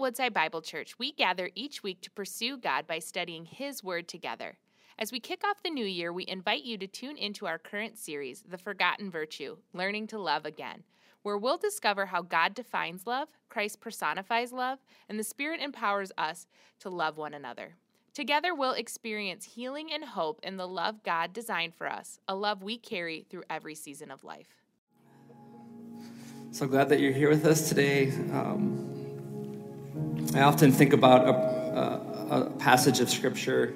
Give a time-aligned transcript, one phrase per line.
[0.00, 4.56] Woodside Bible Church, we gather each week to pursue God by studying His Word together.
[4.98, 7.98] As we kick off the new year, we invite you to tune into our current
[7.98, 10.84] series, The Forgotten Virtue Learning to Love Again,
[11.22, 14.78] where we'll discover how God defines love, Christ personifies love,
[15.10, 16.46] and the Spirit empowers us
[16.78, 17.74] to love one another.
[18.14, 22.62] Together, we'll experience healing and hope in the love God designed for us, a love
[22.62, 24.62] we carry through every season of life.
[26.52, 28.08] So glad that you're here with us today.
[28.32, 28.99] Um,
[30.32, 33.74] I often think about a, a, a passage of scripture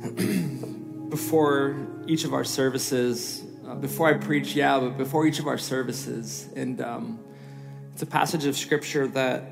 [1.08, 3.42] before each of our services.
[3.66, 6.48] Uh, before I preach, yeah, but before each of our services.
[6.54, 7.18] And um,
[7.92, 9.50] it's a passage of scripture that,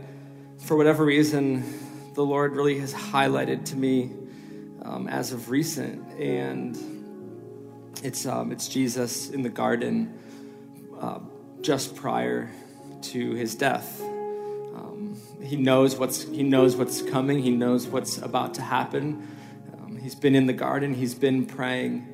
[0.60, 1.64] for whatever reason,
[2.14, 4.12] the Lord really has highlighted to me
[4.82, 6.12] um, as of recent.
[6.12, 6.76] And
[8.04, 10.16] it's, um, it's Jesus in the garden
[11.00, 11.18] uh,
[11.60, 12.52] just prior
[13.02, 14.00] to his death
[15.48, 17.38] he knows what's he knows what's coming.
[17.38, 19.26] He knows what's about to happen.
[19.72, 20.92] Um, he's been in the garden.
[20.92, 22.06] He's been praying,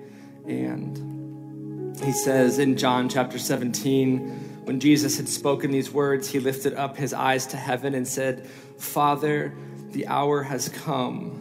[0.47, 6.75] and he says in John chapter 17, when Jesus had spoken these words, he lifted
[6.75, 8.47] up his eyes to heaven and said,
[8.79, 9.53] "Father,
[9.91, 11.41] the hour has come."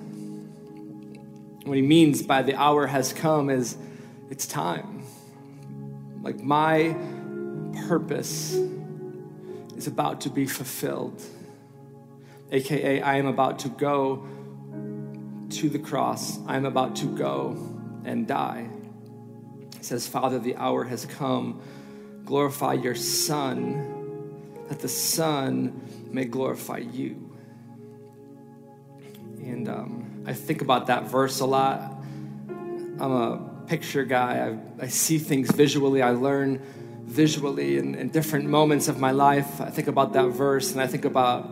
[1.64, 3.78] What he means by the hour has come is
[4.32, 5.04] it's time.
[6.24, 6.98] Like my
[7.88, 8.56] purpose
[9.78, 11.22] is about to be fulfilled
[12.54, 14.26] aka, I am about to go
[15.50, 17.58] to the cross, I am about to go
[18.06, 18.70] and die.
[19.82, 21.62] Says, Father, the hour has come.
[22.26, 27.32] Glorify your Son, that the Son may glorify you.
[29.42, 31.82] And um, I think about that verse a lot.
[32.48, 36.62] I'm a picture guy, I, I see things visually, I learn
[37.06, 39.60] visually in, in different moments of my life.
[39.60, 41.50] I think about that verse and I think about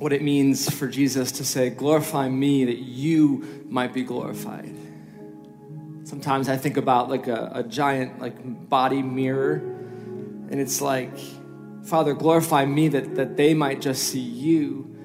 [0.00, 4.74] what it means for Jesus to say, Glorify me that you might be glorified.
[6.04, 11.16] Sometimes I think about like a, a giant like body mirror, and it's like,
[11.84, 14.96] Father, glorify me that, that they might just see you.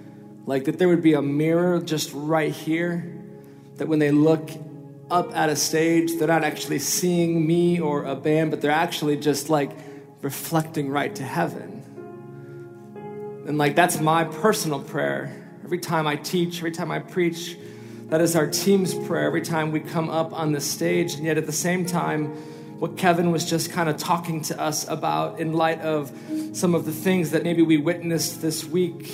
[0.46, 3.22] Like that there would be a mirror just right here,
[3.76, 4.50] that when they look
[5.12, 9.18] up at a stage, they're not actually seeing me or a band, but they're actually
[9.18, 9.72] just like
[10.22, 11.75] reflecting right to heaven.
[13.46, 15.44] And like that's my personal prayer.
[15.64, 17.58] Every time I teach, every time I preach,
[18.08, 21.16] that is our team's prayer every time we come up on the stage.
[21.16, 22.28] And yet at the same time,
[22.80, 26.12] what Kevin was just kind of talking to us about in light of
[26.54, 29.14] some of the things that maybe we witnessed this week.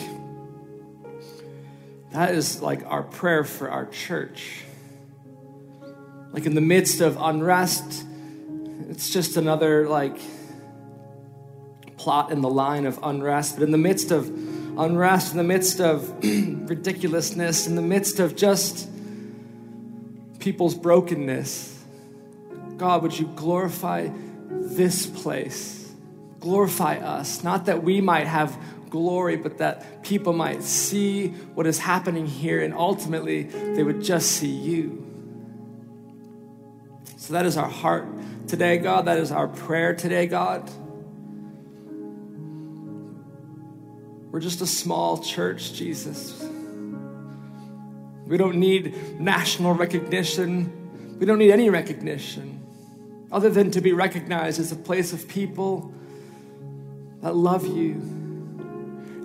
[2.11, 4.63] That is like our prayer for our church.
[6.31, 8.05] Like in the midst of unrest,
[8.89, 10.17] it's just another like
[12.01, 13.55] plot in the line of unrest.
[13.55, 14.27] But in the midst of
[14.79, 18.89] unrest, in the midst of ridiculousness, in the midst of just
[20.39, 21.83] people's brokenness,
[22.77, 24.09] God, would you glorify
[24.49, 25.93] this place?
[26.39, 27.43] Glorify us.
[27.43, 28.57] Not that we might have
[28.89, 34.31] glory, but that people might see what is happening here and ultimately they would just
[34.31, 35.05] see you.
[37.17, 38.07] So that is our heart
[38.47, 39.05] today, God.
[39.05, 40.67] That is our prayer today, God.
[44.31, 46.41] We're just a small church, Jesus.
[48.25, 51.17] We don't need national recognition.
[51.19, 52.59] We don't need any recognition
[53.29, 55.93] other than to be recognized as a place of people
[57.21, 57.93] that love you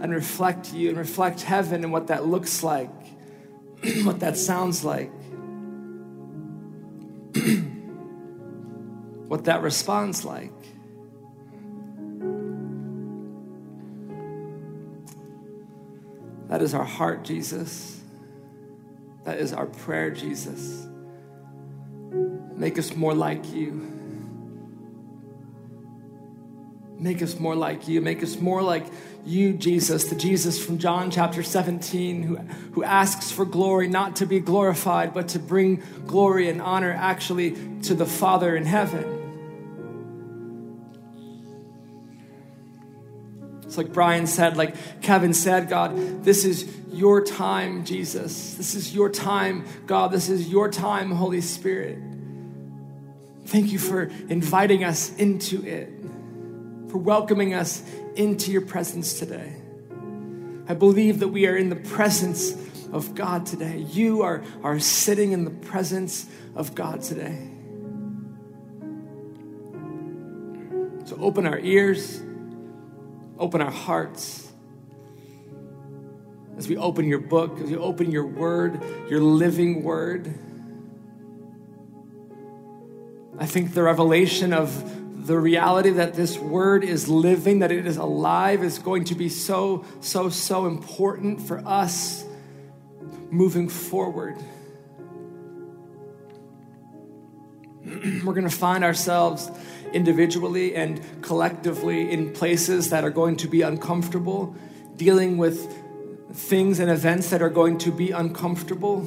[0.00, 2.90] and reflect you and reflect heaven and what that looks like,
[4.02, 5.10] what that sounds like,
[9.28, 10.52] what that responds like.
[16.48, 18.00] That is our heart, Jesus.
[19.24, 20.86] That is our prayer, Jesus.
[22.54, 23.92] Make us more like you.
[26.98, 28.00] Make us more like you.
[28.00, 28.86] Make us more like
[29.26, 34.26] you, Jesus, the Jesus from John chapter 17, who, who asks for glory, not to
[34.26, 39.15] be glorified, but to bring glory and honor actually to the Father in heaven.
[43.76, 48.54] Like Brian said, like Kevin said, God, this is your time, Jesus.
[48.54, 50.10] This is your time, God.
[50.10, 51.98] This is your time, Holy Spirit.
[53.46, 55.92] Thank you for inviting us into it,
[56.90, 57.82] for welcoming us
[58.16, 59.54] into your presence today.
[60.68, 62.52] I believe that we are in the presence
[62.92, 63.78] of God today.
[63.78, 67.50] You are, are sitting in the presence of God today.
[71.04, 72.20] So open our ears
[73.38, 74.42] Open our hearts.
[76.56, 80.32] as we open your book, as we open your word, your living word.
[83.38, 87.98] I think the revelation of the reality that this word is living, that it is
[87.98, 92.24] alive, is going to be so, so, so important for us
[93.30, 94.36] moving forward.
[97.84, 99.50] We're going to find ourselves
[99.92, 104.54] individually and collectively in places that are going to be uncomfortable,
[104.96, 105.72] dealing with
[106.32, 109.00] things and events that are going to be uncomfortable.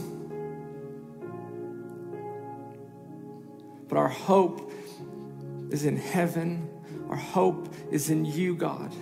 [3.88, 4.72] But our hope
[5.70, 6.70] is in heaven.
[7.10, 8.94] Our hope is in you, God.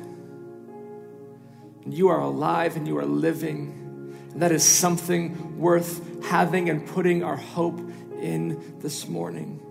[1.83, 4.13] And you are alive and you are living.
[4.31, 7.79] And that is something worth having and putting our hope
[8.21, 9.62] in this morning.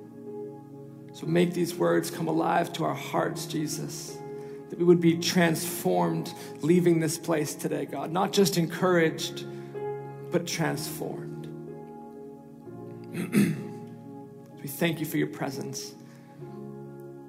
[1.17, 4.19] So make these words come alive to our hearts, Jesus.
[4.69, 6.31] That we would be transformed
[6.61, 8.13] leaving this place today, God.
[8.13, 9.47] Not just encouraged,
[10.31, 11.47] but transformed.
[14.61, 15.95] we thank you for your presence.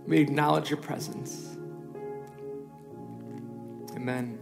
[0.05, 1.55] We acknowledge your presence.
[3.95, 4.37] Amen.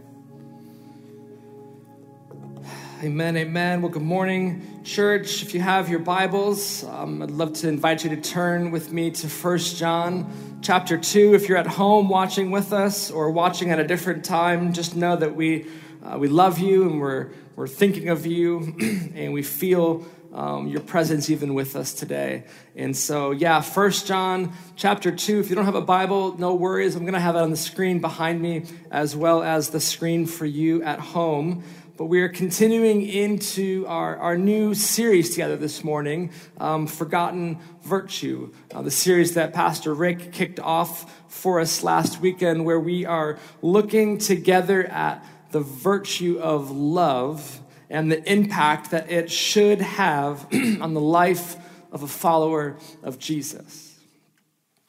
[3.00, 3.80] Amen, amen.
[3.80, 5.42] Well, good morning, church.
[5.42, 9.10] If you have your Bibles, um, I'd love to invite you to turn with me
[9.10, 11.34] to First John chapter 2.
[11.34, 15.16] If you're at home watching with us or watching at a different time, just know
[15.16, 15.66] that we,
[16.04, 18.76] uh, we love you and we're, we're thinking of you
[19.16, 22.44] and we feel um, your presence even with us today.
[22.76, 25.40] And so, yeah, First John chapter 2.
[25.40, 26.94] If you don't have a Bible, no worries.
[26.94, 30.26] I'm going to have it on the screen behind me as well as the screen
[30.26, 31.64] for you at home
[31.96, 38.52] but we are continuing into our, our new series together this morning, um, Forgotten Virtue,
[38.74, 43.38] uh, the series that Pastor Rick kicked off for us last weekend, where we are
[43.62, 50.92] looking together at the virtue of love and the impact that it should have on
[50.92, 51.56] the life
[51.92, 53.98] of a follower of Jesus.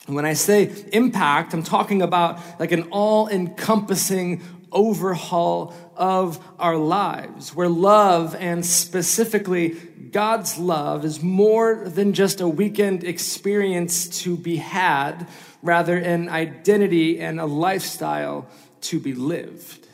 [0.07, 4.41] And when I say impact, I'm talking about like an all encompassing
[4.71, 9.69] overhaul of our lives, where love, and specifically
[10.11, 15.27] God's love, is more than just a weekend experience to be had,
[15.61, 18.47] rather, an identity and a lifestyle
[18.81, 19.87] to be lived.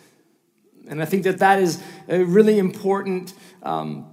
[0.87, 3.33] And I think that that is a really important
[3.63, 4.05] um,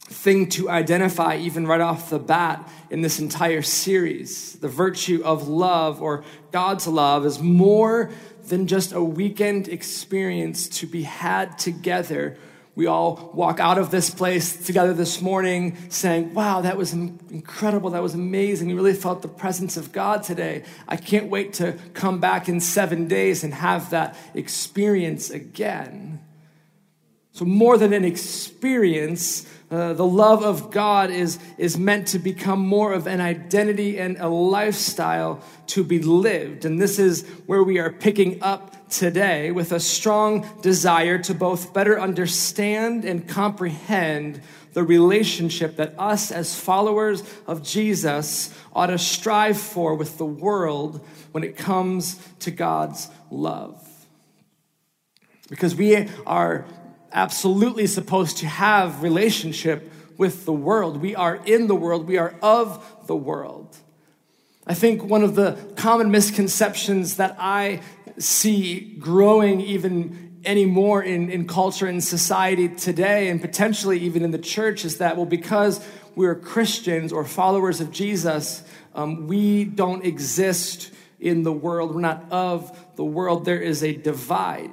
[0.00, 4.52] thing to identify, even right off the bat, in this entire series.
[4.60, 8.10] The virtue of love or God's love is more
[8.48, 12.36] than just a weekend experience to be had together.
[12.74, 17.90] We all walk out of this place together this morning saying, Wow, that was incredible.
[17.90, 18.68] That was amazing.
[18.68, 20.64] We really felt the presence of God today.
[20.86, 26.20] I can't wait to come back in seven days and have that experience again.
[27.32, 32.60] So, more than an experience, uh, the love of God is, is meant to become
[32.60, 36.64] more of an identity and a lifestyle to be lived.
[36.64, 41.72] And this is where we are picking up today with a strong desire to both
[41.72, 44.40] better understand and comprehend
[44.72, 51.04] the relationship that us as followers of Jesus ought to strive for with the world
[51.32, 53.82] when it comes to God's love.
[55.48, 56.66] Because we are
[57.16, 60.98] absolutely supposed to have relationship with the world.
[60.98, 63.76] We are in the world, we are of the world.
[64.66, 67.80] I think one of the common misconceptions that I
[68.18, 74.38] see growing even anymore in, in culture and society today, and potentially even in the
[74.38, 78.62] church, is that, well, because we're Christians or followers of Jesus,
[78.94, 81.94] um, we don't exist in the world.
[81.94, 83.44] We're not of the world.
[83.46, 84.72] There is a divide.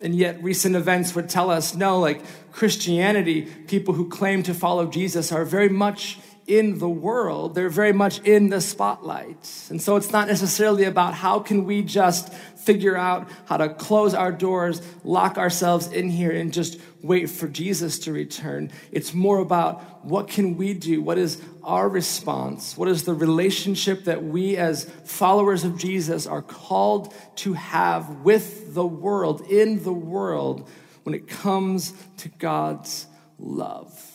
[0.00, 4.86] And yet, recent events would tell us no, like Christianity, people who claim to follow
[4.86, 7.54] Jesus are very much in the world.
[7.54, 9.66] They're very much in the spotlight.
[9.68, 14.14] And so it's not necessarily about how can we just figure out how to close
[14.14, 18.70] our doors, lock ourselves in here, and just wait for Jesus to return.
[18.90, 21.02] It's more about what can we do?
[21.02, 22.76] What is our response?
[22.76, 28.74] What is the relationship that we as followers of Jesus are called to have with
[28.74, 30.68] the world, in the world,
[31.02, 33.06] when it comes to God's
[33.38, 34.07] love?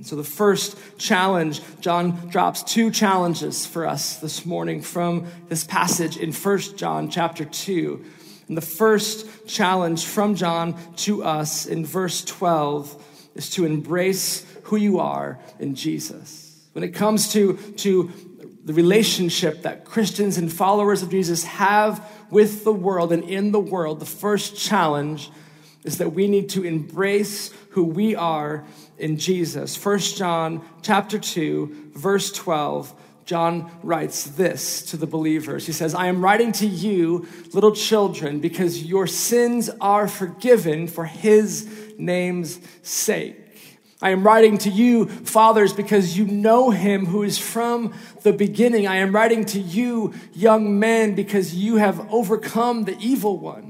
[0.00, 5.62] And so, the first challenge, John drops two challenges for us this morning from this
[5.62, 8.02] passage in First John chapter 2.
[8.48, 14.76] And the first challenge from John to us in verse 12 is to embrace who
[14.76, 16.66] you are in Jesus.
[16.72, 18.10] When it comes to, to
[18.64, 23.60] the relationship that Christians and followers of Jesus have with the world and in the
[23.60, 25.30] world, the first challenge
[25.84, 28.64] is that we need to embrace who we are
[29.00, 29.82] in Jesus.
[29.82, 32.94] 1 John chapter 2, verse 12.
[33.24, 35.64] John writes this to the believers.
[35.64, 41.04] He says, I am writing to you, little children, because your sins are forgiven for
[41.04, 43.36] his name's sake.
[44.02, 47.92] I am writing to you, fathers, because you know him who is from
[48.22, 48.86] the beginning.
[48.86, 53.69] I am writing to you, young men, because you have overcome the evil one.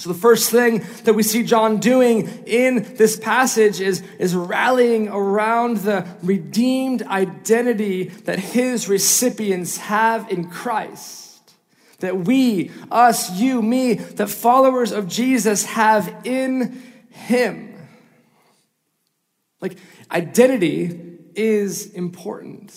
[0.00, 5.08] So, the first thing that we see John doing in this passage is, is rallying
[5.08, 11.52] around the redeemed identity that his recipients have in Christ.
[11.98, 17.74] That we, us, you, me, that followers of Jesus have in him.
[19.60, 19.76] Like,
[20.10, 22.72] identity is important.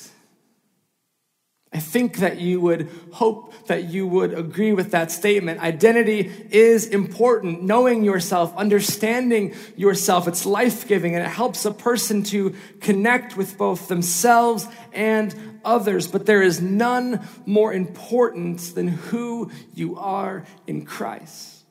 [1.73, 5.59] I think that you would hope that you would agree with that statement.
[5.59, 7.63] Identity is important.
[7.63, 13.57] Knowing yourself, understanding yourself, it's life giving and it helps a person to connect with
[13.57, 16.07] both themselves and others.
[16.07, 21.63] But there is none more important than who you are in Christ.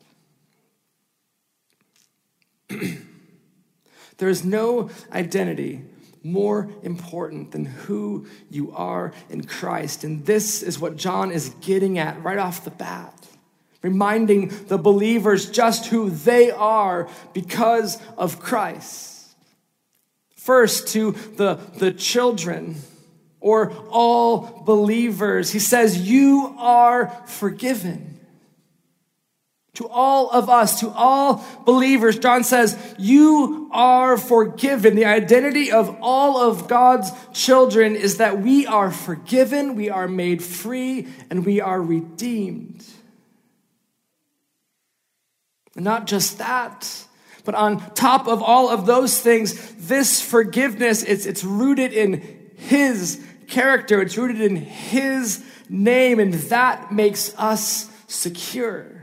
[2.69, 5.85] there is no identity
[6.25, 10.05] more important than who you are in Christ.
[10.05, 13.15] And this is what John is getting at right off the bat,
[13.83, 19.35] reminding the believers just who they are because of Christ.
[20.37, 22.77] First, to the, the children
[23.41, 28.12] or all believers, he says, You are forgiven.
[29.77, 34.97] To all of us, to all believers, John says, You are forgiven.
[34.97, 40.43] The identity of all of God's children is that we are forgiven, we are made
[40.43, 42.85] free, and we are redeemed.
[45.75, 47.07] And not just that,
[47.45, 53.25] but on top of all of those things, this forgiveness, it's, it's rooted in His
[53.49, 59.02] character, it's rooted in His name, and that makes us secure.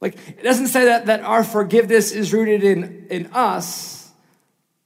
[0.00, 4.10] Like, it doesn't say that, that our forgiveness is rooted in, in us,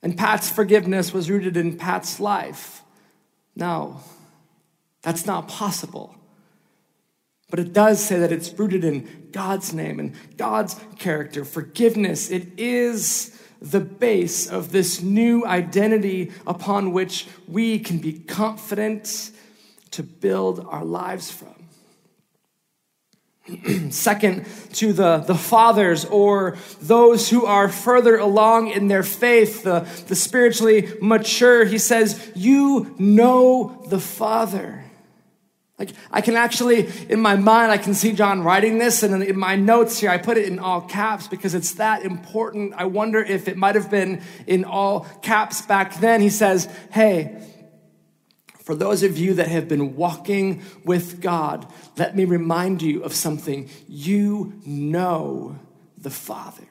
[0.03, 2.83] and Pat's forgiveness was rooted in Pat's life.
[3.57, 4.01] No,
[5.03, 6.15] that's not possible.
[7.51, 11.45] But it does say that it's rooted in God's name and God's character.
[11.45, 19.33] Forgiveness, it is the base of this new identity upon which we can be confident
[19.91, 21.60] to build our lives from.
[23.91, 29.81] Second, to the, the fathers or those who are further along in their faith, the,
[30.09, 34.85] the spiritually mature, he says, You know the Father.
[35.79, 39.39] Like, I can actually, in my mind, I can see John writing this, and in
[39.39, 42.75] my notes here, I put it in all caps because it's that important.
[42.77, 46.21] I wonder if it might have been in all caps back then.
[46.21, 47.43] He says, Hey,
[48.71, 53.13] for those of you that have been walking with God, let me remind you of
[53.13, 53.69] something.
[53.89, 55.59] You know
[55.99, 56.69] the Father.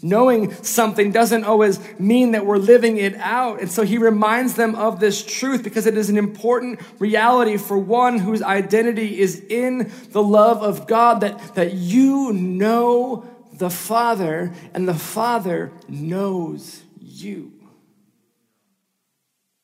[0.00, 3.60] Knowing something doesn't always mean that we're living it out.
[3.60, 7.76] And so he reminds them of this truth because it is an important reality for
[7.76, 14.54] one whose identity is in the love of God that, that you know the Father
[14.72, 17.57] and the Father knows you.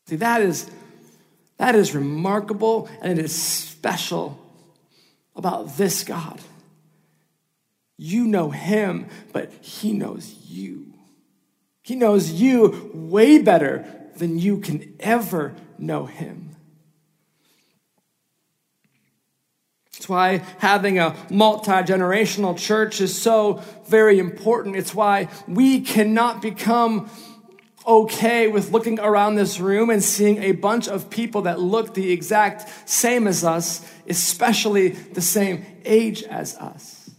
[0.06, 0.70] See, that is,
[1.56, 4.38] that is remarkable and it is special
[5.34, 6.40] about this God.
[7.96, 10.92] You know him, but he knows you.
[11.82, 13.84] He knows you way better
[14.16, 16.56] than you can ever know him.
[19.96, 24.76] It's why having a multi generational church is so very important.
[24.76, 27.08] It's why we cannot become
[27.86, 32.10] okay with looking around this room and seeing a bunch of people that look the
[32.10, 37.10] exact same as us, especially the same age as us.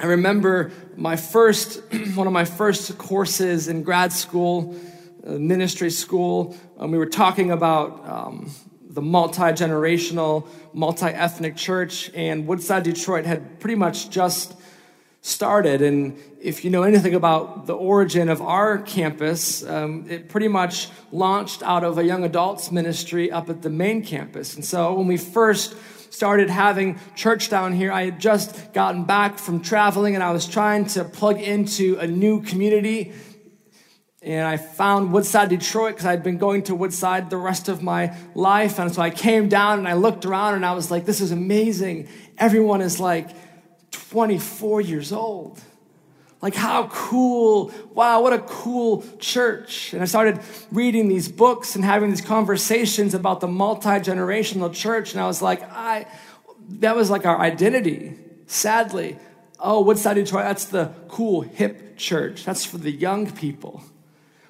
[0.00, 1.80] I remember my first,
[2.14, 4.76] one of my first courses in grad school,
[5.24, 8.50] uh, ministry school, um, we were talking about um,
[8.90, 14.56] the multi generational, multi ethnic church, and Woodside, Detroit had pretty much just
[15.24, 15.80] started.
[15.80, 20.90] And if you know anything about the origin of our campus, um, it pretty much
[21.12, 24.54] launched out of a young adults ministry up at the main campus.
[24.54, 25.76] And so when we first
[26.12, 30.46] started having church down here, I had just gotten back from traveling and I was
[30.46, 33.14] trying to plug into a new community.
[34.20, 38.14] And I found Woodside, Detroit, because I'd been going to Woodside the rest of my
[38.34, 38.78] life.
[38.78, 41.32] And so I came down and I looked around and I was like, this is
[41.32, 42.08] amazing.
[42.36, 43.30] Everyone is like,
[43.94, 45.60] 24 years old.
[46.42, 47.72] Like, how cool.
[47.94, 49.94] Wow, what a cool church.
[49.94, 55.12] And I started reading these books and having these conversations about the multi generational church.
[55.12, 56.06] And I was like, I,
[56.80, 59.18] that was like our identity, sadly.
[59.58, 62.44] Oh, Woodside Detroit, that's the cool, hip church.
[62.44, 63.82] That's for the young people.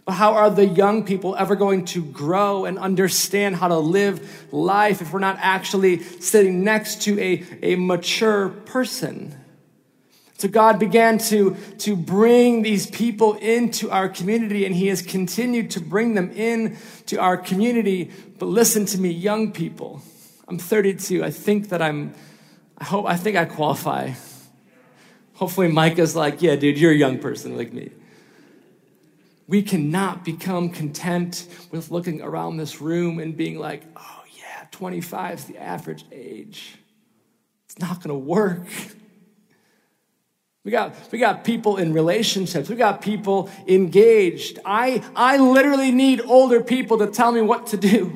[0.04, 4.52] But how are the young people ever going to grow and understand how to live
[4.52, 9.34] life if we're not actually sitting next to a, a mature person?
[10.36, 15.70] So God began to, to bring these people into our community, and He has continued
[15.70, 18.10] to bring them in to our community.
[18.38, 20.02] But listen to me, young people.
[20.46, 21.24] I'm 32.
[21.24, 22.14] I think that I'm,
[22.76, 24.10] I hope, I think I qualify.
[25.34, 27.90] Hopefully, Micah's like, yeah, dude, you're a young person like me.
[29.46, 35.38] We cannot become content with looking around this room and being like, oh, yeah, 25
[35.38, 36.76] is the average age.
[37.66, 38.66] It's not going to work.
[40.64, 42.70] We got, we got people in relationships.
[42.70, 44.58] We got people engaged.
[44.64, 48.14] I, I literally need older people to tell me what to do.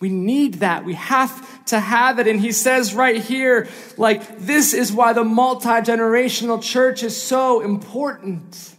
[0.00, 0.84] We need that.
[0.84, 2.26] We have to have it.
[2.26, 7.60] And he says right here, like, this is why the multi generational church is so
[7.60, 8.76] important.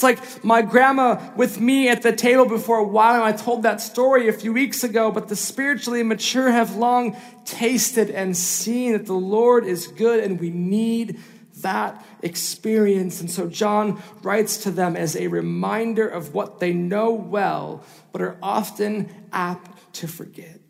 [0.00, 3.22] It's like my grandma with me at the table before a while.
[3.22, 8.08] I told that story a few weeks ago, but the spiritually mature have long tasted
[8.08, 11.20] and seen that the Lord is good, and we need
[11.56, 13.20] that experience.
[13.20, 18.22] And so John writes to them as a reminder of what they know well, but
[18.22, 20.60] are often apt to forget.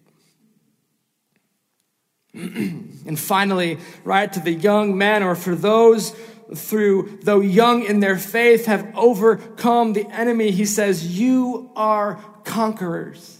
[2.34, 6.16] and finally, right to the young men, or for those
[6.54, 13.36] through, though young in their faith, have overcome the enemy, he says, You are conquerors.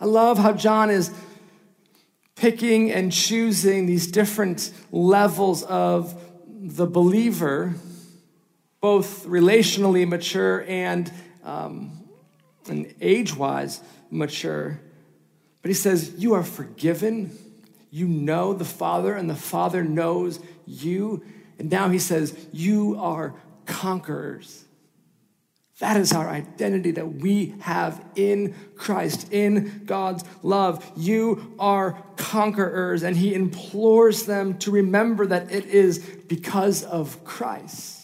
[0.00, 1.12] I love how John is
[2.36, 6.14] picking and choosing these different levels of
[6.46, 7.74] the believer,
[8.80, 11.12] both relationally mature and,
[11.42, 12.08] um,
[12.68, 14.80] and age wise mature.
[15.62, 17.36] But he says, You are forgiven.
[17.90, 21.24] You know the Father, and the Father knows you.
[21.58, 23.34] And now he says, You are
[23.66, 24.64] conquerors.
[25.78, 30.84] That is our identity that we have in Christ, in God's love.
[30.96, 33.04] You are conquerors.
[33.04, 37.97] And he implores them to remember that it is because of Christ.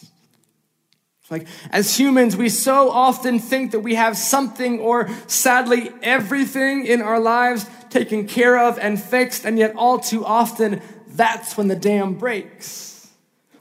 [1.29, 7.01] Like, as humans, we so often think that we have something or sadly everything in
[7.01, 11.75] our lives taken care of and fixed, and yet all too often that's when the
[11.75, 13.09] dam breaks.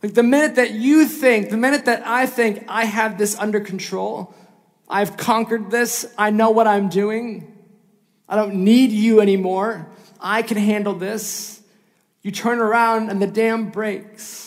[0.03, 3.61] Like the minute that you think, the minute that I think I have this under
[3.61, 4.35] control,
[4.87, 7.51] I've conquered this, I know what I'm doing,
[8.29, 9.89] I don't need you anymore,
[10.21, 11.63] I can handle this,
[12.21, 14.44] you turn around and the dam breaks.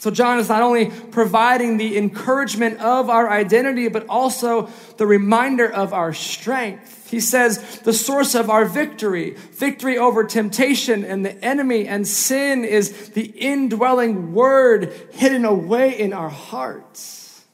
[0.00, 5.70] So, John is not only providing the encouragement of our identity, but also the reminder
[5.70, 7.10] of our strength.
[7.10, 12.64] He says the source of our victory, victory over temptation and the enemy and sin,
[12.64, 17.44] is the indwelling word hidden away in our hearts.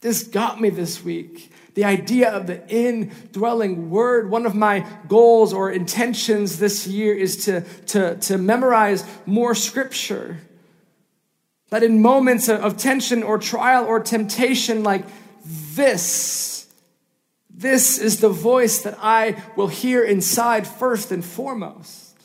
[0.00, 4.30] This got me this week the idea of the indwelling word.
[4.30, 10.38] One of my goals or intentions this year is to, to, to memorize more scripture.
[11.70, 15.04] That in moments of tension or trial or temptation, like
[15.44, 16.72] this,
[17.50, 22.16] this is the voice that I will hear inside first and foremost.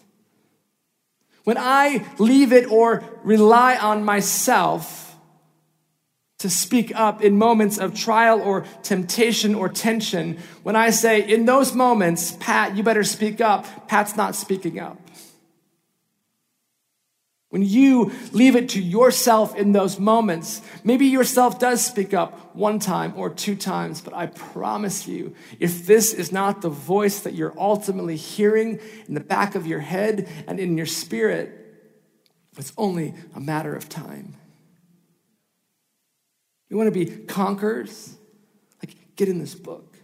[1.43, 5.08] When I leave it or rely on myself,
[6.39, 10.37] to speak up in moments of trial or temptation or tension.
[10.63, 14.97] When I say, in those moments, Pat, you better speak up, Pat's not speaking up.
[17.49, 22.77] When you leave it to yourself in those moments, maybe yourself does speak up one
[22.77, 27.33] time or two times, but I promise you, if this is not the voice that
[27.33, 31.55] you're ultimately hearing in the back of your head and in your spirit,
[32.55, 34.35] it's only a matter of time.
[36.69, 38.15] You want to be conquerors?
[38.81, 39.97] Like, get in this book.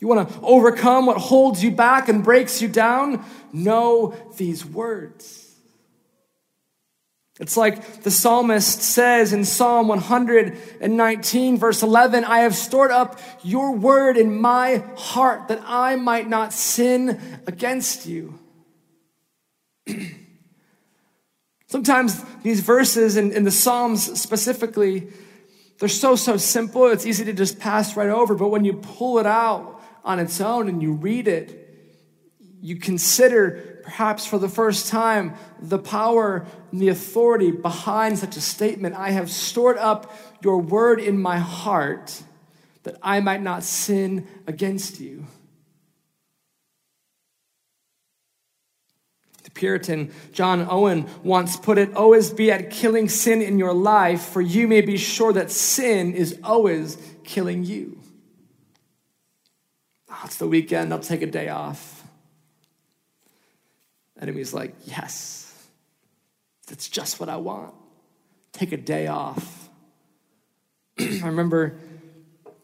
[0.00, 3.24] You want to overcome what holds you back and breaks you down?
[3.52, 5.40] Know these words.
[7.40, 13.72] It's like the psalmist says in Psalm 119, verse 11 I have stored up your
[13.72, 18.38] word in my heart that I might not sin against you.
[21.74, 25.08] Sometimes these verses in, in the Psalms specifically,
[25.80, 28.36] they're so, so simple, it's easy to just pass right over.
[28.36, 31.98] But when you pull it out on its own and you read it,
[32.62, 38.40] you consider perhaps for the first time the power and the authority behind such a
[38.40, 38.94] statement.
[38.94, 42.22] I have stored up your word in my heart
[42.84, 45.26] that I might not sin against you.
[49.54, 54.40] Puritan John Owen once put it always be at killing sin in your life, for
[54.40, 57.98] you may be sure that sin is always killing you.
[60.10, 62.02] Oh, it's the weekend, I'll take a day off.
[64.20, 65.68] Enemy's like, yes,
[66.66, 67.74] that's just what I want.
[68.52, 69.68] Take a day off.
[70.98, 71.74] I remember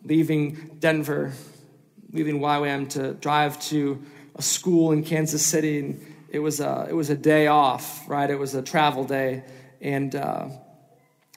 [0.04, 1.32] leaving Denver,
[2.12, 4.02] leaving YWAM to drive to
[4.36, 8.30] a school in Kansas City, and it was a, it was a day off, right?
[8.30, 9.44] It was a travel day,
[9.80, 10.48] and uh,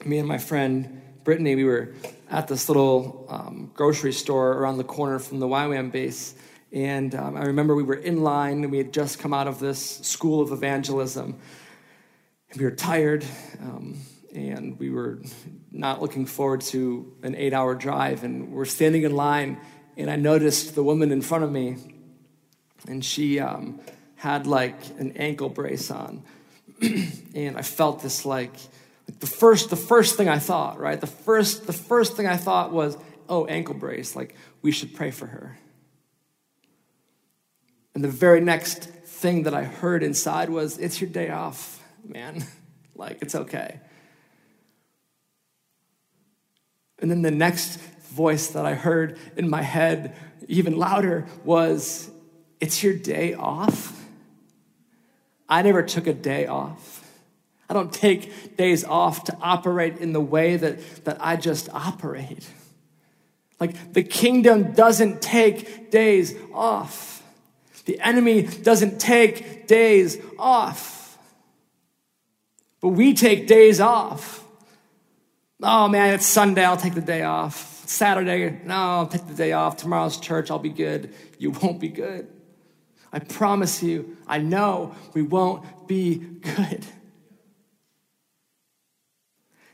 [0.04, 1.94] me and my friend Brittany, we were
[2.30, 6.34] at this little um, grocery store around the corner from the YWAM base,
[6.74, 9.60] and um, I remember we were in line and we had just come out of
[9.60, 11.38] this school of evangelism.
[12.50, 13.24] And we were tired
[13.60, 14.00] um,
[14.34, 15.22] and we were
[15.70, 18.24] not looking forward to an eight hour drive.
[18.24, 19.60] And we're standing in line
[19.96, 21.76] and I noticed the woman in front of me
[22.88, 23.78] and she um,
[24.24, 26.22] had like an ankle brace on.
[26.80, 28.54] and I felt this like,
[29.06, 30.98] like the first the first thing I thought, right?
[30.98, 32.96] The first the first thing I thought was,
[33.28, 35.58] oh, ankle brace, like we should pray for her.
[37.94, 42.44] And the very next thing that I heard inside was, It's your day off, man.
[42.94, 43.78] like, it's okay.
[46.98, 50.16] And then the next voice that I heard in my head,
[50.48, 52.10] even louder, was,
[52.58, 54.00] It's your day off.
[55.48, 57.00] I never took a day off.
[57.68, 62.46] I don't take days off to operate in the way that, that I just operate.
[63.58, 67.22] Like the kingdom doesn't take days off.
[67.86, 71.18] The enemy doesn't take days off,
[72.80, 74.42] but we take days off.
[75.62, 77.82] Oh man, it's Sunday, I'll take the day off.
[77.86, 79.76] Saturday, no, I'll take the day off.
[79.76, 81.14] Tomorrow's church, I'll be good.
[81.38, 82.33] You won't be good.
[83.14, 86.84] I promise you, I know we won't be good.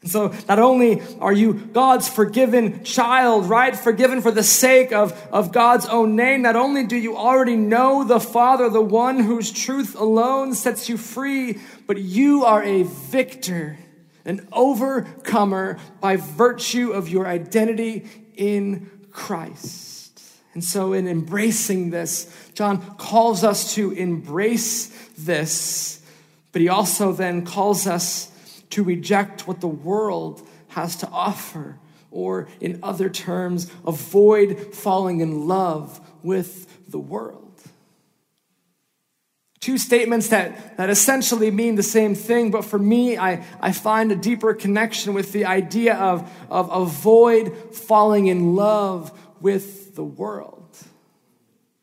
[0.02, 3.74] And so, not only are you God's forgiven child, right?
[3.74, 8.04] Forgiven for the sake of, of God's own name, not only do you already know
[8.04, 13.78] the Father, the one whose truth alone sets you free, but you are a victor,
[14.26, 19.99] an overcomer by virtue of your identity in Christ.
[20.52, 24.86] And so, in embracing this, John calls us to embrace
[25.16, 26.02] this,
[26.52, 28.30] but he also then calls us
[28.70, 31.78] to reject what the world has to offer,
[32.10, 37.46] or in other terms, avoid falling in love with the world.
[39.60, 44.10] Two statements that, that essentially mean the same thing, but for me, I, I find
[44.10, 50.78] a deeper connection with the idea of, of avoid falling in love with the world.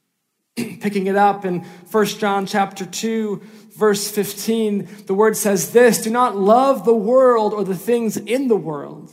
[0.56, 1.60] Picking it up in
[1.92, 3.44] 1 John chapter 2,
[3.78, 8.48] verse 15, the word says this Do not love the world or the things in
[8.48, 9.12] the world.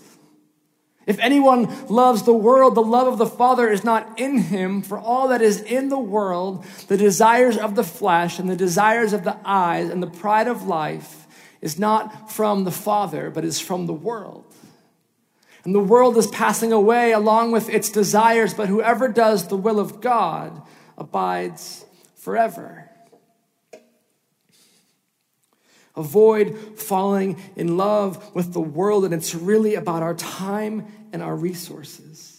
[1.07, 4.99] If anyone loves the world, the love of the Father is not in him, for
[4.99, 9.23] all that is in the world, the desires of the flesh and the desires of
[9.23, 11.27] the eyes and the pride of life,
[11.61, 14.54] is not from the Father, but is from the world.
[15.64, 19.81] And the world is passing away along with its desires, but whoever does the will
[19.81, 20.62] of God
[20.98, 22.90] abides forever.
[25.96, 31.37] Avoid falling in love with the world, and it's really about our time and our
[31.37, 32.34] resources.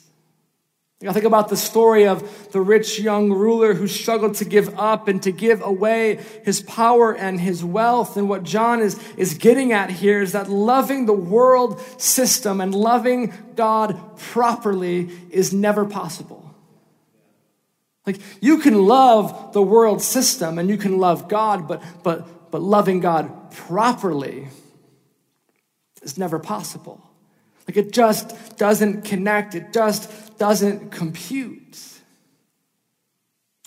[1.05, 5.08] I think about the story of the rich young ruler who struggled to give up
[5.08, 8.15] and to give away his power and his wealth.
[8.15, 12.73] And what John is, is getting at here is that loving the world system and
[12.73, 16.55] loving God properly is never possible.
[18.08, 22.62] Like you can love the world system and you can love God, but, but but
[22.62, 24.47] loving God properly
[26.01, 27.03] is never possible.
[27.67, 31.62] Like it just doesn't connect, it just doesn't compute.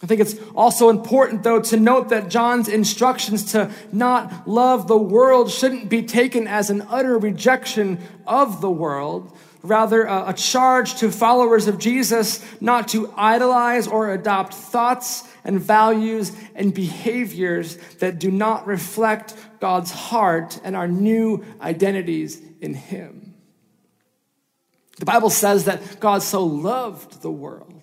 [0.01, 4.97] I think it's also important, though, to note that John's instructions to not love the
[4.97, 9.37] world shouldn't be taken as an utter rejection of the world.
[9.63, 16.31] Rather, a, charge to followers of Jesus not to idolize or adopt thoughts and values
[16.55, 23.28] and behaviors that do not reflect God's heart and our new identities in Him.
[24.99, 27.79] The Bible says that God so loved the world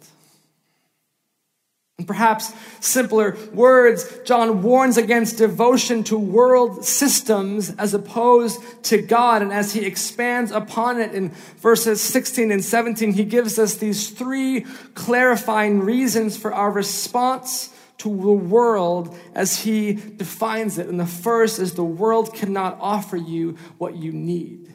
[1.97, 9.41] in perhaps simpler words, John warns against devotion to world systems as opposed to God.
[9.41, 14.10] And as he expands upon it in verses 16 and 17, he gives us these
[14.10, 20.88] three clarifying reasons for our response to the world as he defines it.
[20.88, 24.74] And the first is the world cannot offer you what you need.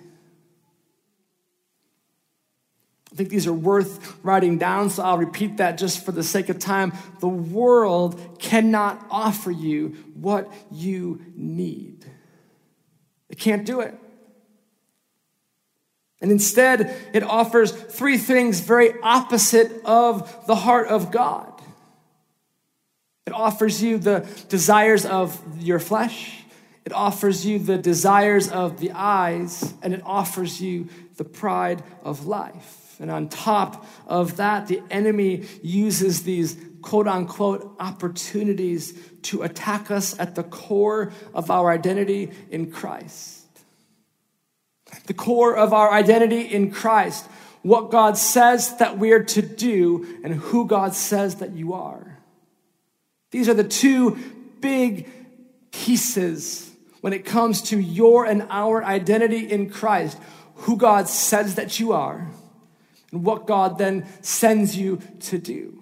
[3.21, 6.49] I think these are worth writing down, so I'll repeat that just for the sake
[6.49, 6.95] of time.
[7.19, 12.07] The world cannot offer you what you need,
[13.29, 13.95] it can't do it.
[16.23, 21.61] And instead, it offers three things very opposite of the heart of God.
[23.27, 26.43] It offers you the desires of your flesh,
[26.87, 32.25] it offers you the desires of the eyes, and it offers you the pride of
[32.27, 32.80] life.
[33.01, 40.19] And on top of that, the enemy uses these quote unquote opportunities to attack us
[40.19, 43.47] at the core of our identity in Christ.
[45.07, 47.27] The core of our identity in Christ,
[47.63, 52.19] what God says that we are to do, and who God says that you are.
[53.31, 54.19] These are the two
[54.61, 55.09] big
[55.71, 60.19] pieces when it comes to your and our identity in Christ
[60.55, 62.29] who God says that you are
[63.13, 65.81] and what God then sends you to do.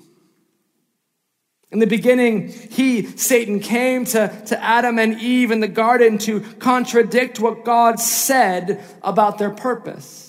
[1.71, 6.41] In the beginning, he, Satan, came to, to Adam and Eve in the garden to
[6.41, 10.29] contradict what God said about their purpose.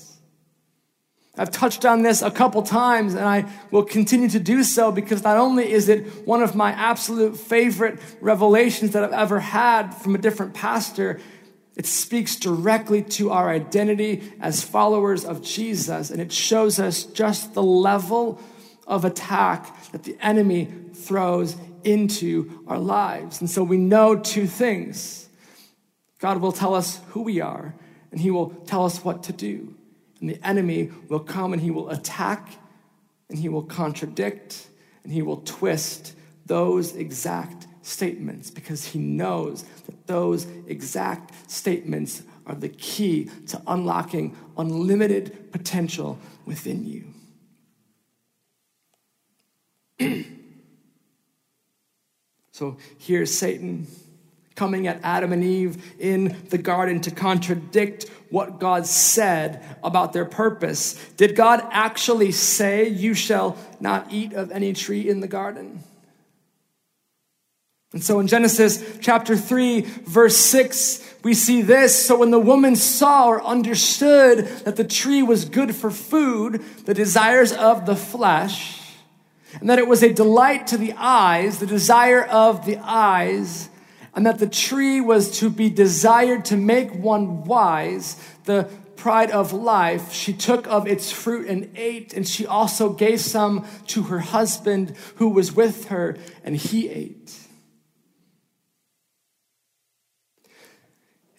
[1.38, 5.24] I've touched on this a couple times and I will continue to do so because
[5.24, 10.16] not only is it one of my absolute favorite revelations that I've ever had from
[10.16, 11.22] a different pastor,
[11.80, 17.54] it speaks directly to our identity as followers of Jesus, and it shows us just
[17.54, 18.42] the level
[18.86, 23.40] of attack that the enemy throws into our lives.
[23.40, 25.30] And so we know two things
[26.20, 27.74] God will tell us who we are,
[28.12, 29.74] and He will tell us what to do.
[30.20, 32.58] And the enemy will come and he will attack,
[33.30, 34.68] and he will contradict,
[35.06, 36.14] and he will twist
[36.46, 44.36] those exact statements because he knows that those exact statements are the key to unlocking
[44.58, 47.06] unlimited potential within you.
[52.52, 53.86] so here's Satan
[54.56, 60.26] coming at Adam and Eve in the garden to contradict what God said about their
[60.26, 60.96] purpose.
[61.18, 65.84] Did God actually say, You shall not eat of any tree in the garden?
[67.92, 72.06] And so in Genesis chapter 3, verse 6, we see this.
[72.06, 76.94] So when the woman saw or understood that the tree was good for food, the
[76.94, 78.80] desires of the flesh,
[79.60, 83.70] and that it was a delight to the eyes, the desire of the eyes,
[84.14, 89.54] and that the tree was to be desired to make one wise, the pride of
[89.54, 94.20] life, she took of its fruit and ate, and she also gave some to her
[94.20, 97.39] husband who was with her, and he ate.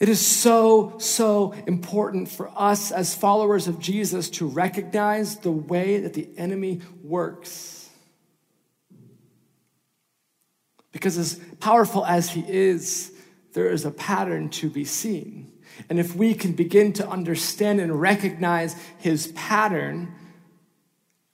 [0.00, 6.00] It is so, so important for us as followers of Jesus to recognize the way
[6.00, 7.90] that the enemy works.
[10.90, 13.12] Because as powerful as he is,
[13.52, 15.52] there is a pattern to be seen.
[15.90, 20.14] And if we can begin to understand and recognize his pattern,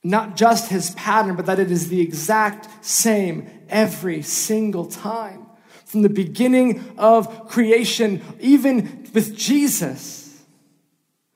[0.03, 5.46] not just his pattern, but that it is the exact same every single time
[5.87, 10.43] from the beginning of creation, even with Jesus.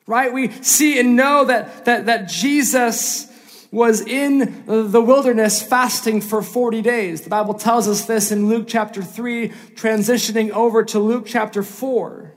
[0.06, 0.34] Right?
[0.34, 3.28] We see and know that, that, that Jesus
[3.72, 7.22] was in the wilderness fasting for 40 days.
[7.22, 12.36] The Bible tells us this in Luke chapter 3, transitioning over to Luke chapter 4.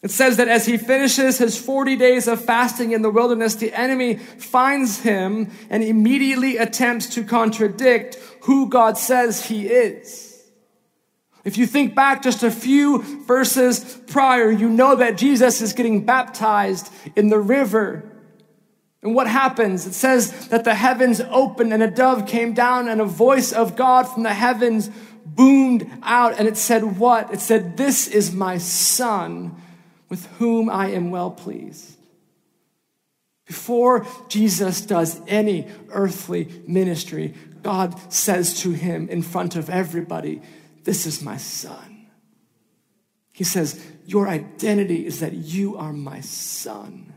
[0.00, 3.74] It says that as he finishes his 40 days of fasting in the wilderness, the
[3.74, 10.27] enemy finds him and immediately attempts to contradict who God says he is.
[11.48, 16.04] If you think back just a few verses prior, you know that Jesus is getting
[16.04, 18.04] baptized in the river.
[19.02, 19.86] And what happens?
[19.86, 23.76] It says that the heavens opened and a dove came down and a voice of
[23.76, 24.90] God from the heavens
[25.24, 26.38] boomed out.
[26.38, 27.32] And it said, What?
[27.32, 29.56] It said, This is my son
[30.10, 31.96] with whom I am well pleased.
[33.46, 37.32] Before Jesus does any earthly ministry,
[37.62, 40.42] God says to him in front of everybody,
[40.88, 42.06] This is my son.
[43.34, 47.12] He says, Your identity is that you are my son.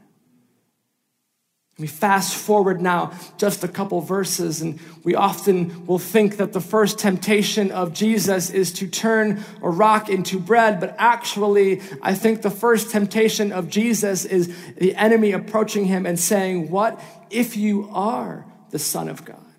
[1.80, 6.60] We fast forward now just a couple verses, and we often will think that the
[6.60, 12.42] first temptation of Jesus is to turn a rock into bread, but actually, I think
[12.42, 17.90] the first temptation of Jesus is the enemy approaching him and saying, What if you
[17.94, 19.51] are the Son of God?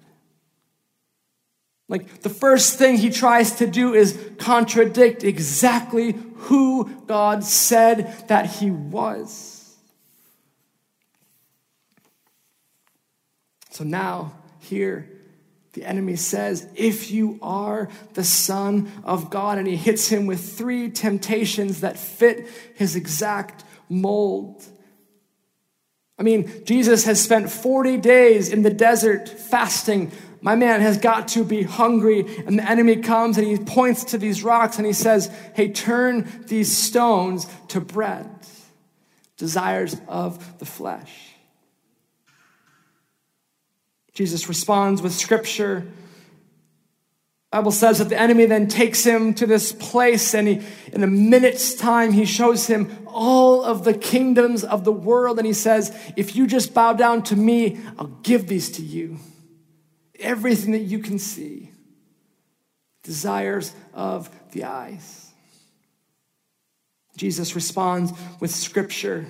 [1.93, 8.47] Like the first thing he tries to do is contradict exactly who God said that
[8.47, 9.77] he was.
[13.69, 15.07] So now, here,
[15.75, 20.57] the enemy says, If you are the Son of God, and he hits him with
[20.57, 24.65] three temptations that fit his exact mold.
[26.19, 30.11] I mean, Jesus has spent 40 days in the desert fasting.
[30.43, 32.27] My man has got to be hungry.
[32.47, 36.45] And the enemy comes and he points to these rocks and he says, Hey, turn
[36.49, 38.29] these stones to bread.
[39.39, 41.31] Desires of the flesh.
[44.13, 45.87] Jesus responds with scripture.
[47.51, 50.61] Bible says that the enemy then takes him to this place and he,
[50.93, 55.39] in a minute's time, he shows him all of the kingdoms of the world.
[55.39, 59.19] And he says, if you just bow down to me, I'll give these to you.
[60.23, 61.71] Everything that you can see.
[63.03, 65.33] Desires of the eyes.
[67.17, 69.27] Jesus responds with scripture,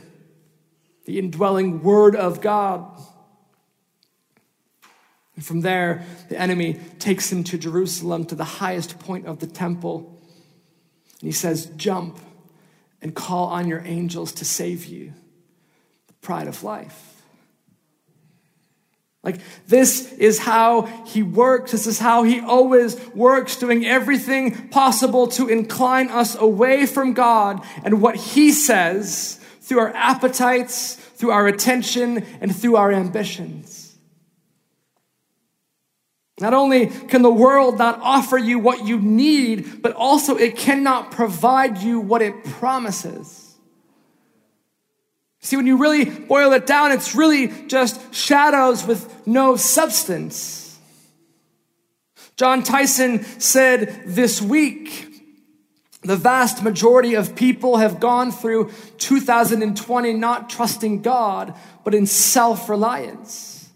[1.05, 3.01] the indwelling word of God.
[5.35, 9.47] And from there, the enemy takes him to Jerusalem, to the highest point of the
[9.47, 10.21] temple.
[11.21, 12.21] And he says, Jump
[13.01, 15.13] and call on your angels to save you.
[16.07, 17.12] The pride of life.
[19.25, 21.71] Like, this is how he works.
[21.71, 27.65] This is how he always works, doing everything possible to incline us away from God
[27.85, 33.97] and what he says through our appetites, through our attention, and through our ambitions.
[36.41, 41.13] Not only can the world not offer you what you need, but also it cannot
[41.13, 43.42] provide you what it promises.
[45.43, 50.79] See, when you really boil it down, it's really just shadows with no substance.
[52.37, 55.09] John Tyson said this week,
[56.03, 62.69] the vast majority of people have gone through 2020 not trusting God, but in self
[62.69, 63.71] reliance.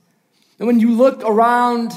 [0.58, 1.92] And when you look around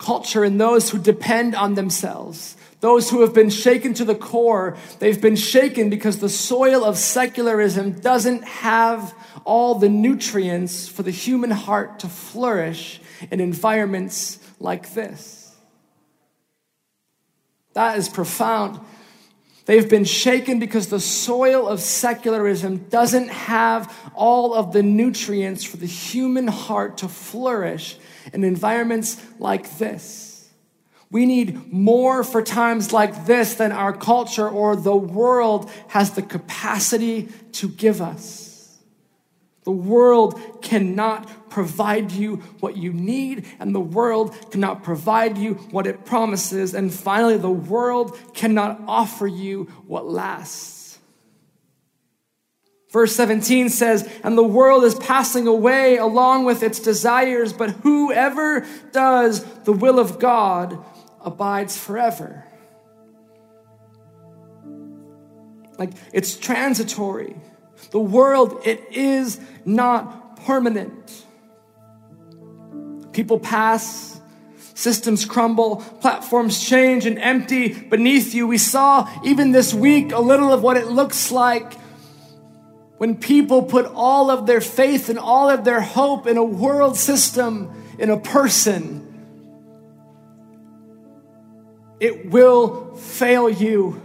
[0.00, 2.56] culture and those who depend on themselves.
[2.80, 6.96] Those who have been shaken to the core, they've been shaken because the soil of
[6.96, 9.14] secularism doesn't have
[9.44, 15.54] all the nutrients for the human heart to flourish in environments like this.
[17.74, 18.80] That is profound.
[19.66, 25.76] They've been shaken because the soil of secularism doesn't have all of the nutrients for
[25.76, 27.98] the human heart to flourish
[28.32, 30.29] in environments like this.
[31.10, 36.22] We need more for times like this than our culture or the world has the
[36.22, 38.78] capacity to give us.
[39.64, 45.86] The world cannot provide you what you need, and the world cannot provide you what
[45.86, 46.74] it promises.
[46.74, 50.98] And finally, the world cannot offer you what lasts.
[52.90, 58.66] Verse 17 says, And the world is passing away along with its desires, but whoever
[58.92, 60.84] does the will of God
[61.22, 62.44] abides forever.
[65.78, 67.36] Like it's transitory.
[67.90, 71.24] The world, it is not permanent.
[73.12, 74.20] People pass,
[74.74, 78.46] systems crumble, platforms change and empty beneath you.
[78.46, 81.72] We saw even this week a little of what it looks like
[82.98, 86.98] when people put all of their faith and all of their hope in a world
[86.98, 89.09] system, in a person,
[92.00, 94.02] it will fail you.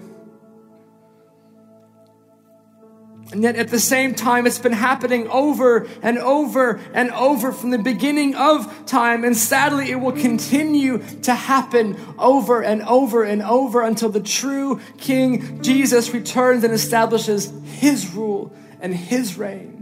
[3.31, 7.71] And yet, at the same time, it's been happening over and over and over from
[7.71, 9.23] the beginning of time.
[9.23, 14.79] And sadly, it will continue to happen over and over and over until the true
[14.97, 19.75] King Jesus returns and establishes his rule and his reign.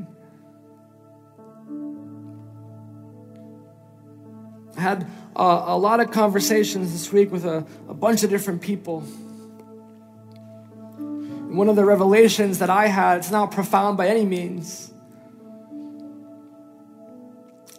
[4.83, 9.01] had uh, a lot of conversations this week with a, a bunch of different people.
[11.53, 14.91] One of the revelations that I had, it's not profound by any means.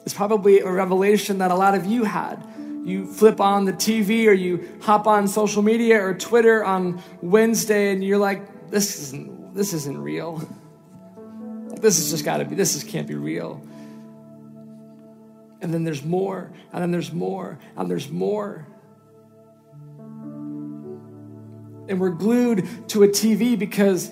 [0.04, 2.44] It's probably a revelation that a lot of you had.
[2.84, 7.92] You flip on the TV or you hop on social media or Twitter on Wednesday
[7.92, 10.46] and you're like, this isn't, this isn't real.
[11.80, 13.66] This has just got to be, this is, can't be real.
[15.64, 18.66] And then there's more, and then there's more, and there's more.
[21.88, 24.10] And we're glued to a TV because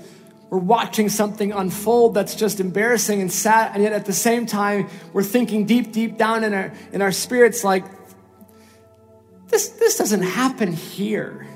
[0.49, 4.89] we're watching something unfold that's just embarrassing and sad, and yet at the same time,
[5.13, 7.85] we're thinking deep, deep down in our, in our spirits, like,
[9.49, 11.47] this, this doesn't happen here.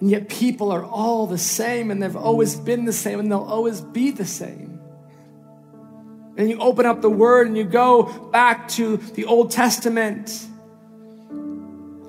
[0.00, 3.40] And yet, people are all the same, and they've always been the same, and they'll
[3.40, 4.73] always be the same.
[6.36, 10.46] And you open up the Word and you go back to the Old Testament,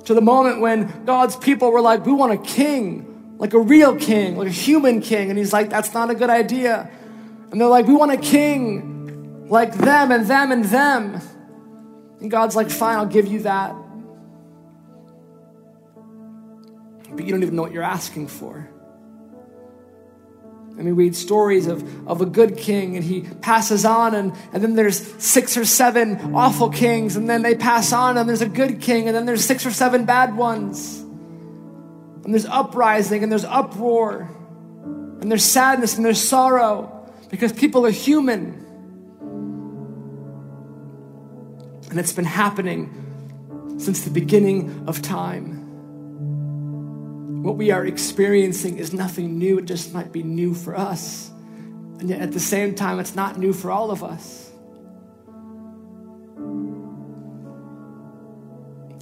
[0.06, 3.96] to the moment when God's people were like, We want a king, like a real
[3.96, 5.30] king, like a human king.
[5.30, 6.90] And He's like, That's not a good idea.
[7.52, 11.22] And they're like, We want a king like them and them and them.
[12.20, 13.76] And God's like, Fine, I'll give you that.
[17.12, 18.70] But you don't even know what you're asking for.
[20.78, 24.62] And we read stories of, of a good king, and he passes on, and, and
[24.62, 28.50] then there's six or seven awful kings, and then they pass on, and there's a
[28.50, 31.00] good king, and then there's six or seven bad ones.
[31.00, 34.30] And there's uprising, and there's uproar,
[35.22, 38.62] and there's sadness, and there's sorrow, because people are human.
[41.90, 45.65] And it's been happening since the beginning of time.
[47.46, 51.30] What we are experiencing is nothing new, it just might be new for us.
[52.00, 54.45] And yet at the same time, it's not new for all of us.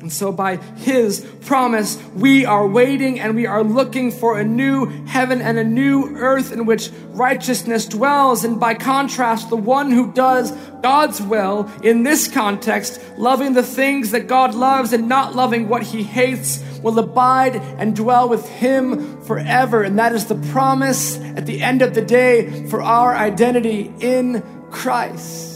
[0.03, 4.85] And so, by his promise, we are waiting and we are looking for a new
[5.05, 8.43] heaven and a new earth in which righteousness dwells.
[8.43, 10.51] And by contrast, the one who does
[10.81, 15.83] God's will in this context, loving the things that God loves and not loving what
[15.83, 19.83] he hates, will abide and dwell with him forever.
[19.83, 24.43] And that is the promise at the end of the day for our identity in
[24.69, 25.52] Christ.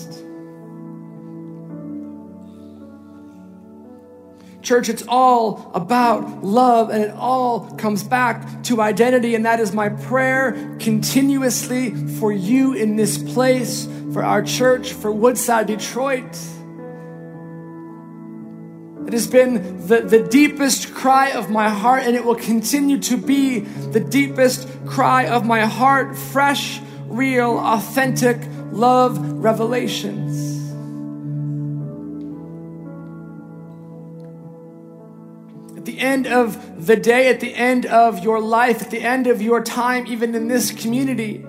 [4.68, 9.34] Church, it's all about love and it all comes back to identity.
[9.34, 15.10] And that is my prayer continuously for you in this place, for our church, for
[15.10, 16.38] Woodside, Detroit.
[19.08, 23.16] It has been the, the deepest cry of my heart, and it will continue to
[23.16, 28.38] be the deepest cry of my heart fresh, real, authentic
[28.74, 30.57] love revelations.
[36.00, 39.64] End of the day, at the end of your life, at the end of your
[39.64, 41.46] time, even in this community,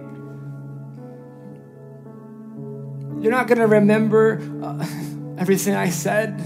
[3.20, 4.86] you're not going to remember uh,
[5.38, 6.40] everything I said,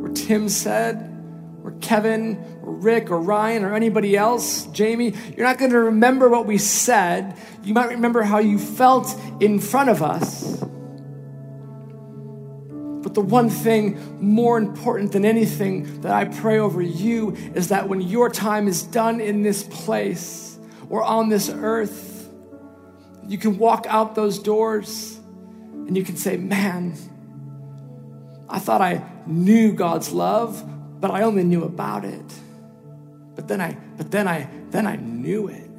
[0.00, 1.10] or Tim said,
[1.62, 5.14] or Kevin, or Rick, or Ryan, or anybody else, Jamie.
[5.36, 7.36] You're not going to remember what we said.
[7.62, 10.62] You might remember how you felt in front of us
[13.14, 18.00] the one thing more important than anything that I pray over you is that when
[18.00, 20.58] your time is done in this place
[20.88, 22.28] or on this earth,
[23.26, 25.18] you can walk out those doors
[25.72, 26.96] and you can say, Man,
[28.48, 30.62] I thought I knew God's love,
[31.00, 32.24] but I only knew about it.
[33.34, 35.70] But then I, but then I, then I knew it.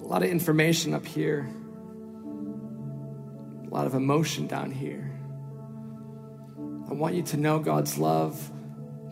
[0.00, 1.48] A lot of information up here
[3.76, 5.12] lot of emotion down here.
[6.88, 8.50] I want you to know God's love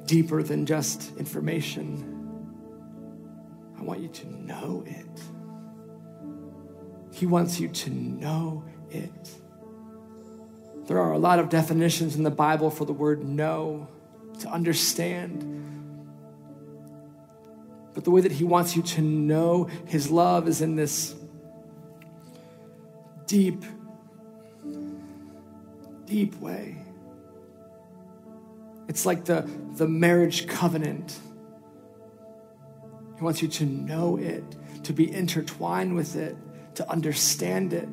[0.06, 2.10] deeper than just information.
[3.78, 5.22] I want you to know it.
[7.14, 9.34] He wants you to know it.
[10.86, 13.86] There are a lot of definitions in the Bible for the word know,
[14.38, 15.42] to understand.
[17.92, 21.14] But the way that He wants you to know His love is in this
[23.26, 23.62] deep
[26.14, 26.76] deep way.
[28.86, 31.18] It's like the, the marriage covenant.
[33.16, 34.44] He wants you to know it,
[34.84, 36.36] to be intertwined with it,
[36.76, 37.88] to understand it.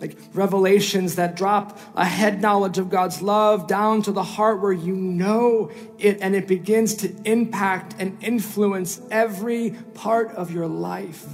[0.00, 4.72] Like revelations that drop a head knowledge of God's love down to the heart where
[4.72, 11.26] you know it and it begins to impact and influence every part of your life.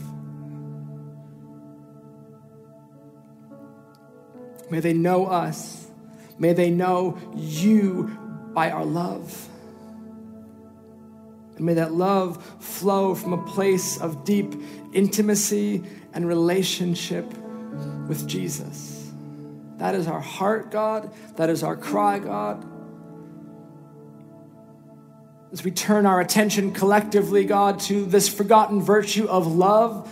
[4.70, 5.86] May they know us.
[6.38, 8.04] May they know you
[8.52, 9.48] by our love.
[11.56, 14.54] And may that love flow from a place of deep
[14.92, 17.26] intimacy and relationship
[18.08, 19.12] with Jesus.
[19.78, 21.12] That is our heart, God.
[21.36, 22.64] That is our cry, God.
[25.52, 30.10] As we turn our attention collectively, God, to this forgotten virtue of love,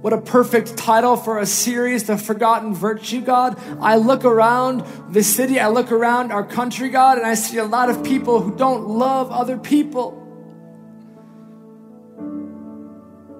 [0.00, 3.60] what a perfect title for a series, The Forgotten Virtue, God.
[3.80, 4.82] I look around
[5.12, 8.40] the city, I look around our country, God, and I see a lot of people
[8.40, 10.16] who don't love other people.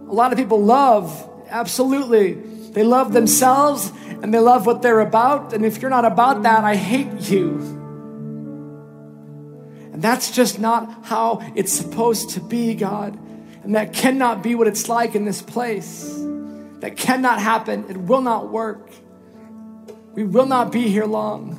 [0.07, 2.35] A lot of people love, absolutely.
[2.35, 3.91] They love themselves
[4.23, 5.55] and they love what they're about.
[5.55, 7.57] And if you're not about that, I hate you.
[9.93, 13.19] And that's just not how it's supposed to be, God.
[13.63, 16.29] And that cannot be what it's like in this place.
[16.81, 17.87] That cannot happen.
[17.89, 18.91] It will not work.
[20.15, 21.59] We will not be here long.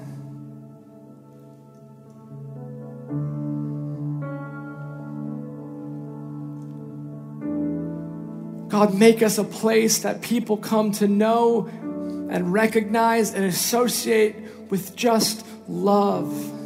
[8.67, 14.36] God, make us a place that people come to know and recognize and associate
[14.69, 16.61] with just love.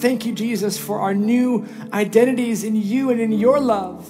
[0.00, 4.06] Thank you, Jesus, for our new identities in you and in your love.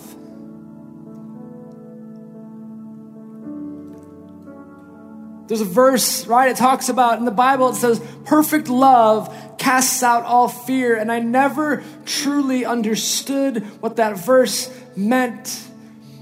[5.49, 6.51] There's a verse, right?
[6.51, 10.95] It talks about in the Bible, it says, perfect love casts out all fear.
[10.95, 15.64] And I never truly understood what that verse meant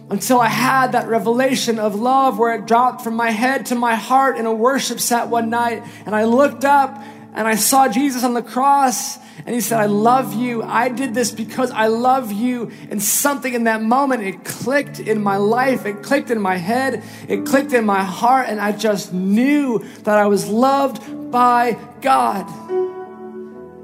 [0.08, 3.96] until I had that revelation of love where it dropped from my head to my
[3.96, 5.82] heart in a worship set one night.
[6.06, 7.02] And I looked up
[7.36, 10.62] and I saw Jesus on the cross and he said, I love you.
[10.62, 12.72] I did this because I love you.
[12.90, 15.84] And something in that moment, it clicked in my life.
[15.84, 17.04] It clicked in my head.
[17.28, 18.48] It clicked in my heart.
[18.48, 22.48] And I just knew that I was loved by God.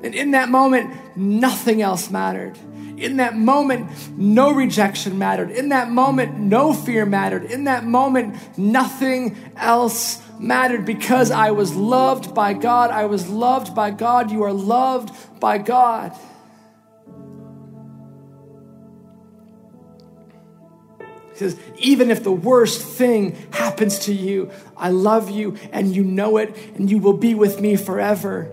[0.02, 2.56] And in that moment, nothing else mattered.
[2.96, 5.50] In that moment, no rejection mattered.
[5.50, 7.44] In that moment, no fear mattered.
[7.44, 12.90] In that moment, nothing else mattered because I was loved by God.
[12.90, 14.30] I was loved by God.
[14.30, 16.12] You are loved by God.
[21.30, 26.04] He says, even if the worst thing happens to you, I love you and you
[26.04, 28.50] know it, and you will be with me forever.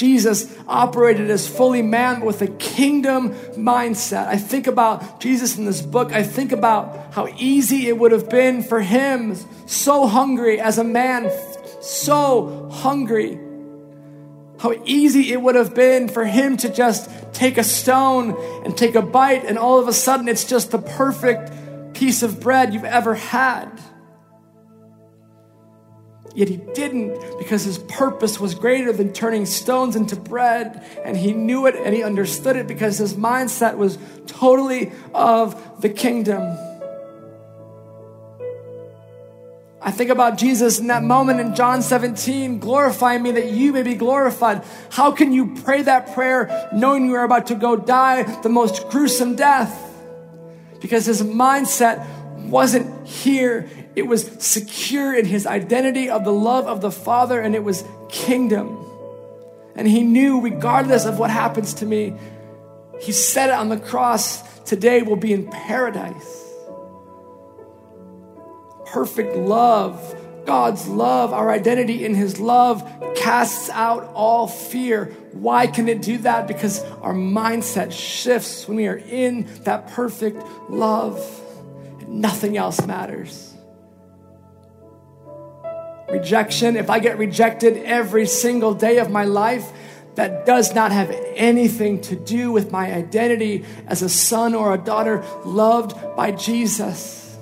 [0.00, 4.28] Jesus operated as fully man with a kingdom mindset.
[4.28, 6.10] I think about Jesus in this book.
[6.10, 9.36] I think about how easy it would have been for him,
[9.66, 11.30] so hungry as a man,
[11.82, 13.38] so hungry.
[14.58, 18.34] How easy it would have been for him to just take a stone
[18.64, 22.40] and take a bite, and all of a sudden it's just the perfect piece of
[22.40, 23.68] bread you've ever had.
[26.34, 30.84] Yet he didn't because his purpose was greater than turning stones into bread.
[31.04, 35.88] And he knew it and he understood it because his mindset was totally of the
[35.88, 36.56] kingdom.
[39.82, 43.82] I think about Jesus in that moment in John 17, glorify me that you may
[43.82, 44.62] be glorified.
[44.90, 48.88] How can you pray that prayer knowing you are about to go die the most
[48.90, 49.74] gruesome death?
[50.80, 52.06] Because his mindset
[52.48, 57.54] wasn't here it was secure in his identity of the love of the Father, and
[57.54, 58.86] it was kingdom.
[59.74, 62.14] And he knew, regardless of what happens to me,
[63.00, 66.44] he said it on the cross today will be in paradise.
[68.86, 70.16] Perfect love,
[70.46, 72.82] God's love, our identity in his love
[73.16, 75.06] casts out all fear.
[75.32, 76.46] Why can it do that?
[76.46, 81.18] Because our mindset shifts when we are in that perfect love.
[82.06, 83.49] Nothing else matters
[86.10, 89.72] rejection, if I get rejected every single day of my life,
[90.16, 94.78] that does not have anything to do with my identity as a son or a
[94.78, 97.38] daughter loved by Jesus.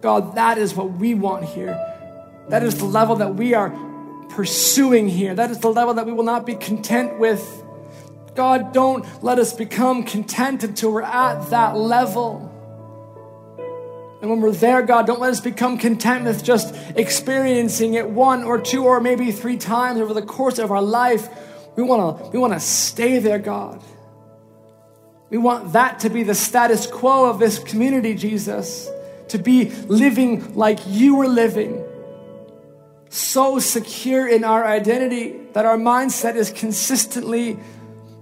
[0.00, 1.78] God, that is what we want here.
[2.48, 3.70] That is the level that we are
[4.30, 5.34] pursuing here.
[5.34, 7.62] That is the level that we will not be content with.
[8.34, 12.49] God, don't let us become content until we're at that level.
[14.20, 18.44] And when we're there, God, don't let us become content with just experiencing it one
[18.44, 21.28] or two or maybe three times over the course of our life.
[21.76, 23.82] We want to we want to stay there, God.
[25.30, 28.90] We want that to be the status quo of this community, Jesus,
[29.28, 31.82] to be living like you were living.
[33.08, 37.58] So secure in our identity that our mindset is consistently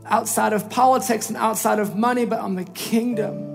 [0.07, 3.48] outside of politics and outside of money, but on the kingdom.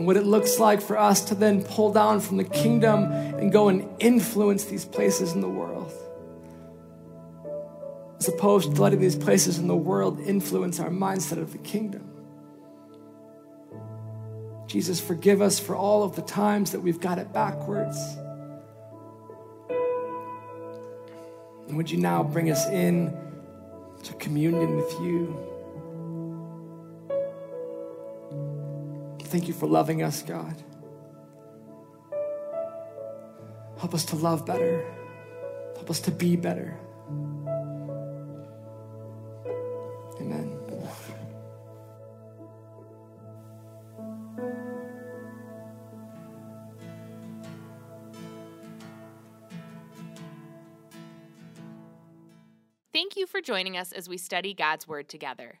[0.00, 3.52] And what it looks like for us to then pull down from the kingdom and
[3.52, 5.92] go and influence these places in the world.
[8.18, 12.10] As opposed to letting these places in the world influence our mindset of the kingdom.
[14.68, 17.98] Jesus, forgive us for all of the times that we've got it backwards.
[21.68, 23.14] And would you now bring us in
[24.04, 25.49] to communion with you?
[29.30, 30.56] Thank you for loving us, God.
[33.78, 34.84] Help us to love better.
[35.76, 36.76] Help us to be better.
[40.20, 40.56] Amen.
[52.92, 55.60] Thank you for joining us as we study God's Word together.